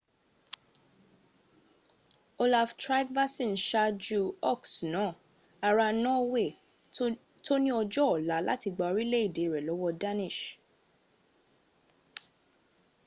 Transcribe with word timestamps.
olaf 2.43 2.69
trygvasson 2.83 3.51
ṣáàjú 3.67 4.21
ọks 4.51 4.71
náà 4.93 5.09
ará 5.67 5.87
norway 6.03 6.49
tó 7.45 7.53
ní 7.63 7.69
ọjọ́ 7.81 8.05
ọ̀la 8.15 8.35
láti 8.47 8.67
gba 8.75 8.85
orílẹ̀ 8.91 9.23
èdè 9.27 9.43
rẹ̀ 9.53 9.65
lọ́wọ́ 9.67 9.91
danish 10.01 10.41